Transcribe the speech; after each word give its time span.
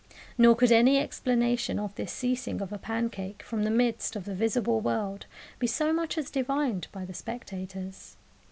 Nor 0.35 0.55
could 0.55 0.71
any 0.71 0.97
explanation 0.97 1.77
of 1.77 1.93
this 1.93 2.11
ceasing 2.11 2.59
of 2.59 2.73
a 2.73 2.79
pancake 2.79 3.43
from 3.43 3.61
the 3.61 3.69
midst 3.69 4.15
of 4.15 4.25
the 4.25 4.33
visible 4.33 4.81
world 4.81 5.27
be 5.59 5.67
so 5.67 5.93
much 5.93 6.17
as 6.17 6.31
divined 6.31 6.87
by 6.91 7.05
the 7.05 7.13
spectators. 7.13 8.17